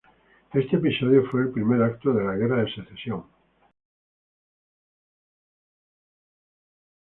Este 0.51 0.77
episodio 0.77 1.23
fue 1.29 1.41
el 1.41 1.51
primer 1.51 1.83
acto 1.83 2.11
de 2.11 2.23
la 2.25 2.33
Guerra 2.35 2.63
de 2.63 2.73
Secesión. 2.73 3.23